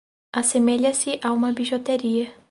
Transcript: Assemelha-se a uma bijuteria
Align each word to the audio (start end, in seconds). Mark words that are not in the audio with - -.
Assemelha-se 0.33 1.19
a 1.23 1.31
uma 1.31 1.51
bijuteria 1.53 2.33